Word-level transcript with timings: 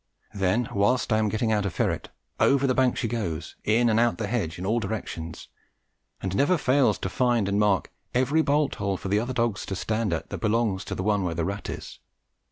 Then, 0.33 0.67
whilst 0.73 1.13
I 1.13 1.19
am 1.19 1.29
getting 1.29 1.51
out 1.51 1.63
a 1.63 1.69
ferret, 1.69 2.09
over 2.39 2.65
the 2.65 2.73
bank 2.73 2.97
she 2.97 3.07
goes, 3.07 3.55
in 3.63 3.87
and 3.87 3.99
out 3.99 4.17
the 4.17 4.25
hedge 4.25 4.57
in 4.57 4.65
all 4.65 4.79
directions, 4.79 5.47
and 6.23 6.35
never 6.35 6.57
fails 6.57 6.97
to 6.97 7.07
find 7.07 7.47
and 7.47 7.59
mark 7.59 7.91
every 8.15 8.41
bolt 8.41 8.73
hole 8.81 8.97
for 8.97 9.09
the 9.09 9.19
other 9.19 9.31
dogs 9.33 9.63
to 9.67 9.75
stand 9.75 10.11
at 10.11 10.31
that 10.31 10.39
belongs 10.41 10.83
to 10.85 10.95
the 10.95 11.03
one 11.03 11.21
where 11.23 11.35
the 11.35 11.45
rat 11.45 11.69
is. 11.69 11.99